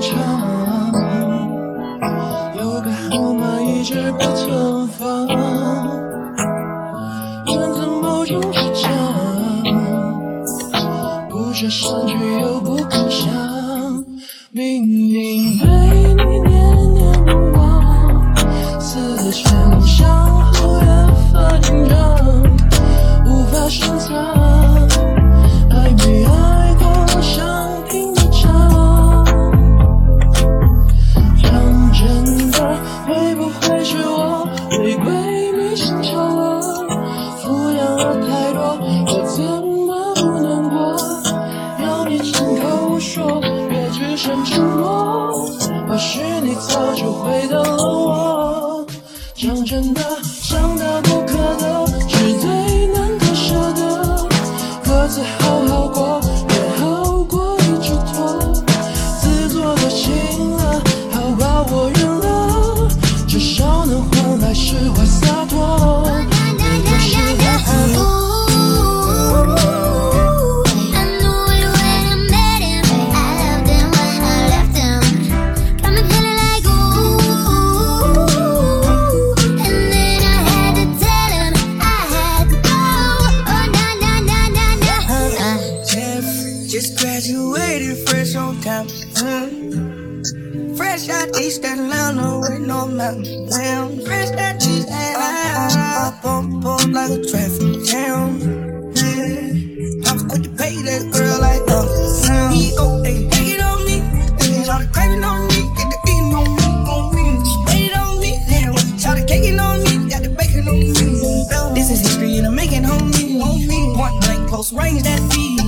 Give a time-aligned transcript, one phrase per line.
[0.00, 0.92] 场
[2.58, 5.26] 有个号码一直不存放。
[7.46, 8.90] 困在某种倔强
[11.28, 14.04] 不舍删去又不敢想
[14.50, 15.68] 明明对
[16.24, 18.36] 你念念不忘
[18.80, 19.65] 思前
[33.62, 36.60] 会是我回归迷信巧了？
[37.42, 39.42] 敷衍了太多，我怎
[39.86, 40.76] 么不难过？
[41.84, 45.32] 要你亲口说，别只剩沉默。
[45.88, 48.86] 或许你早就回到了我。
[49.34, 54.26] 讲真的，伤到不可得，是最难割舍的。
[54.84, 55.88] 各自好好
[86.76, 89.06] just graduated fresh on campus.
[89.22, 90.76] Mm.
[90.76, 93.98] Fresh out East Atlanta with no mountain down.
[94.04, 95.86] Fresh out East Atlanta.
[96.04, 98.28] Up on like a traffic jam.
[98.92, 100.04] Yeah.
[100.04, 101.55] I was quick to pay that girl like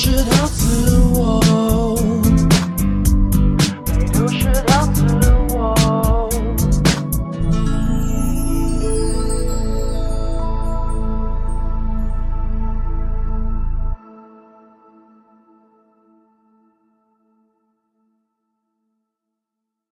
[0.00, 0.99] 知道死。